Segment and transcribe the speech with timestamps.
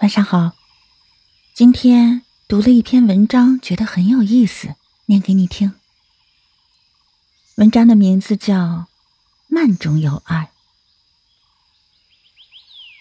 [0.00, 0.52] 晚上好，
[1.54, 5.72] 今天读了一篇文章，觉得很有意思，念给你听。
[7.56, 8.54] 文章的名字叫
[9.48, 10.36] 《慢中有爱》。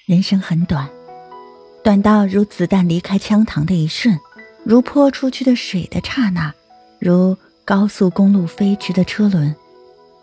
[0.07, 0.89] 人生很短，
[1.83, 4.20] 短到如子弹离开枪膛的一瞬，
[4.66, 6.52] 如泼出去的水的刹那，
[7.00, 9.55] 如高速公路飞驰的车轮，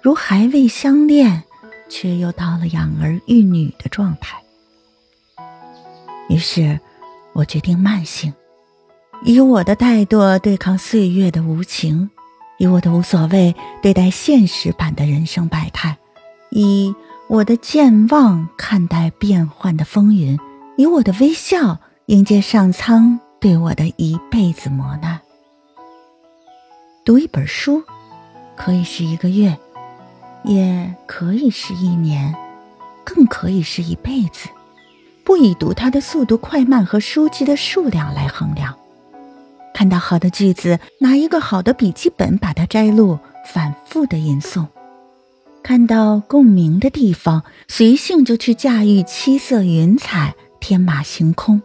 [0.03, 1.45] 如还未相恋
[1.89, 4.44] 却又到了养儿育女的状态。
[6.35, 6.81] 于是，
[7.33, 8.35] 我决定慢性，
[9.23, 12.11] 以我的怠惰对抗岁月的无情，
[12.59, 15.97] 以我的无所谓对待现实版的人生百态，
[16.51, 16.93] 以
[17.29, 20.37] 我的健忘看待变幻的风云，
[20.77, 25.21] 以我的微笑迎接上苍对我的一辈子磨难。
[27.05, 27.81] 读一本书，
[28.57, 29.57] 可以是一个月，
[30.43, 32.35] 也可以是一年，
[33.05, 34.49] 更可以是一辈子。
[35.25, 38.77] 不以读它的速度快慢和书籍的数量来衡量。
[39.73, 44.67] 看到好的句子，拿一个好的笔记本把它摘录，反复的吟诵；
[45.63, 51.61] 看到共鸣的地方，随性就去驾驭七色云彩，天马行空；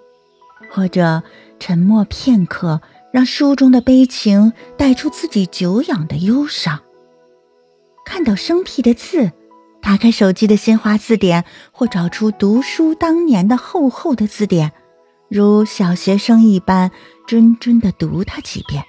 [0.71, 1.21] 或者
[1.59, 6.79] 沉默片刻，让书中的悲情带出自己久仰的忧伤。
[8.05, 9.31] 看到生僻的字。
[9.81, 14.71] 打开手机的新华字典，或找出读书当年的厚厚的字典，
[15.29, 16.91] 如小学生一般
[17.27, 18.83] 谆谆地读它几遍，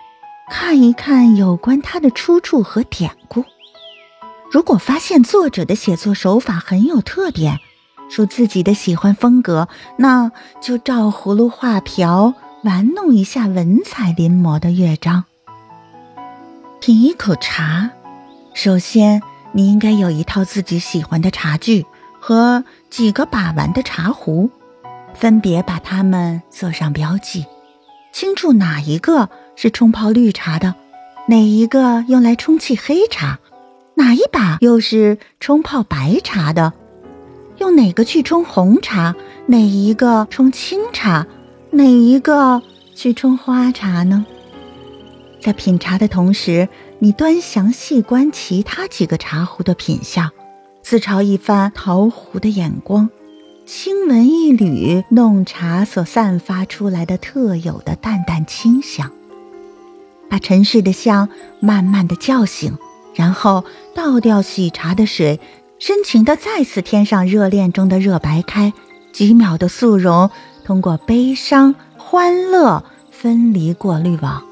[0.51, 3.45] 看一看有关它的出处和典故。
[4.51, 7.59] 如果发现作者的写作手法很有特点，
[8.11, 15.25] 属自己的喜欢风格，那就照葫芦画瓢，玩弄一下文采临摹的乐章。
[16.81, 17.91] 品一口茶，
[18.53, 19.23] 首先。
[19.53, 21.85] 你应该有一套自己喜欢的茶具
[22.21, 24.49] 和几个把玩的茶壶，
[25.13, 27.45] 分别把它们做上标记，
[28.13, 30.77] 清楚哪一个是冲泡绿茶的，
[31.29, 33.41] 哪一个用来冲沏黑茶，
[33.97, 36.73] 哪一把又是冲泡白茶的，
[37.59, 39.17] 用哪个去冲红茶，
[39.47, 41.27] 哪一个冲清茶，
[41.73, 42.63] 哪一个
[42.95, 44.25] 去冲花茶呢？
[45.43, 46.69] 在品茶的同时。
[47.03, 50.31] 你端详细观其他几个茶壶的品相，
[50.83, 53.09] 自嘲一番陶壶的眼光，
[53.65, 59.11] 轻闻一缕弄茶所散发出来的特有的淡淡清香，
[60.29, 62.77] 把沉睡的香慢慢的叫醒，
[63.15, 65.41] 然后倒掉洗茶的水，
[65.79, 68.75] 深情的再次添上热恋中的热白开，
[69.11, 70.31] 几秒的速溶，
[70.67, 74.50] 通过悲伤、欢乐分离过滤网。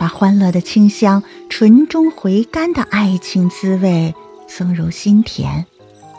[0.00, 4.14] 把欢乐的清香、醇中回甘的爱情滋味
[4.48, 5.66] 送入心田，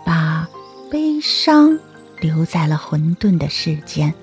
[0.06, 0.48] 把
[0.92, 1.80] 悲伤
[2.20, 4.14] 留在了混沌的世间。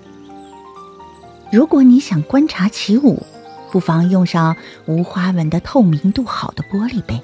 [1.50, 3.26] 如果你想观察起舞，
[3.72, 4.54] 不妨用上
[4.86, 7.20] 无花纹的透明度好的玻璃杯，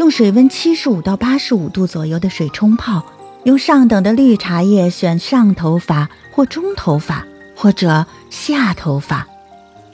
[0.00, 3.06] 用水温七十五到八十五度左右的水冲泡，
[3.44, 7.24] 用上等的绿茶叶选上头发或中头发
[7.54, 9.28] 或者下头发，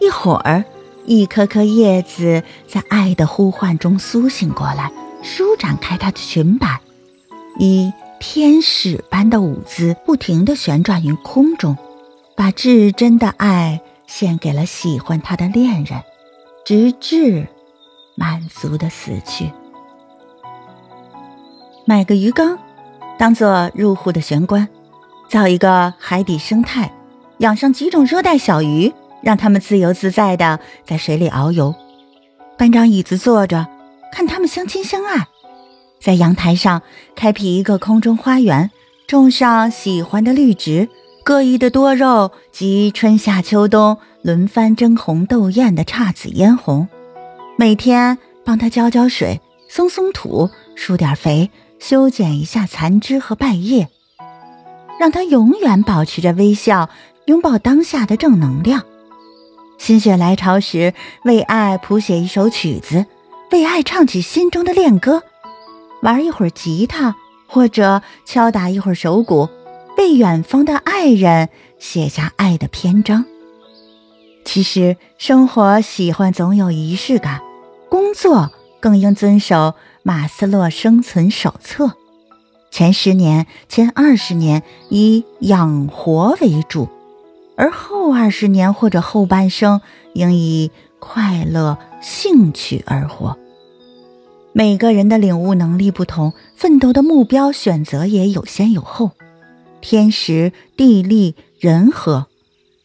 [0.00, 0.64] 一会儿。
[1.04, 4.90] 一颗颗叶子在爱的呼唤中苏醒过来，
[5.22, 6.80] 舒展开它的裙摆，
[7.58, 11.76] 以天使般的舞姿不停地旋转于空中，
[12.36, 16.02] 把至真的爱献给了喜欢它的恋人，
[16.64, 17.48] 直至
[18.14, 19.50] 满足的死去。
[21.84, 22.56] 买个鱼缸，
[23.18, 24.68] 当做入户的玄关，
[25.28, 26.92] 造一个海底生态，
[27.38, 28.92] 养上几种热带小鱼。
[29.22, 31.74] 让他们自由自在的在水里遨游，
[32.58, 33.66] 搬张椅子坐着，
[34.12, 35.26] 看他们相亲相爱。
[36.00, 36.82] 在阳台上
[37.14, 38.70] 开辟一个空中花园，
[39.06, 40.88] 种上喜欢的绿植，
[41.24, 46.88] 各异的多肉及春夏秋冬轮番争红斗艳的姹紫嫣红。
[47.56, 53.88] 每天帮它浇浇水，松松土，施点肥，修剪一下残枝和败叶，
[54.98, 56.90] 让它永远保持着微笑，
[57.26, 58.82] 拥抱当下的正能量。
[59.82, 60.94] 心血来潮时，
[61.24, 63.04] 为爱谱写一首曲子，
[63.50, 65.24] 为爱唱起心中的恋歌，
[66.02, 67.16] 玩一会儿吉他，
[67.48, 69.48] 或者敲打一会儿手鼓，
[69.98, 71.48] 为远方的爱人
[71.80, 73.24] 写下爱的篇章。
[74.44, 77.40] 其实，生活喜欢总有仪式感，
[77.88, 79.74] 工作更应遵守
[80.04, 81.90] 马斯洛生存手册：
[82.70, 86.88] 前十年、前二十年以养活为主。
[87.56, 89.80] 而后二十年或者后半生，
[90.14, 93.38] 应以快乐、兴趣而活。
[94.52, 99.12] 每个人的领悟能力不同，奋斗的目标选择也有先有后。
[99.80, 102.26] 天时、地利、人和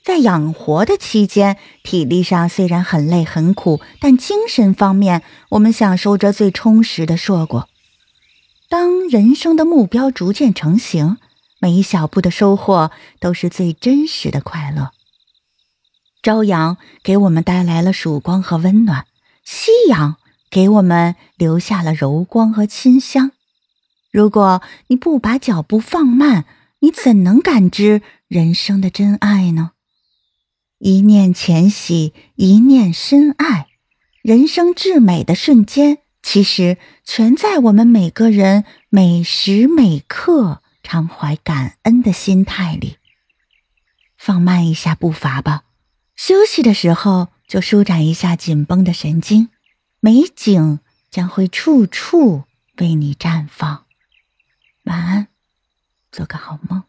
[0.04, 7.68] 在养活的期间，体力上虽然很累很苦，但精神方面我们享受着最充实的硕果。
[8.70, 11.18] 当人生的目标逐渐成型，
[11.60, 14.92] 每一小步的收获都是最真实的快乐。
[16.22, 19.06] 朝阳给我们带来了曙光和温暖，
[19.44, 20.18] 夕阳
[20.50, 23.32] 给我们留下了柔光和清香。
[24.12, 26.46] 如果你不把脚步放慢，
[26.80, 29.72] 你怎能感知人生的真爱呢？
[30.80, 33.68] 一念浅喜，一念深爱，
[34.22, 42.98] 人生至美的瞬间，其实全在我们每个人每时每刻常怀感恩的心态里。
[44.18, 45.66] 放慢一下步伐吧，
[46.16, 49.50] 休息的时候就舒展一下紧绷的神经，
[50.00, 50.80] 美景
[51.12, 52.46] 将会处处
[52.78, 53.86] 为你绽放。
[54.84, 55.28] 晚安，
[56.10, 56.86] 做个好梦。